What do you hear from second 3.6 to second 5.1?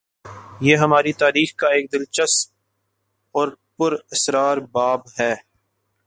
پر اسرار باب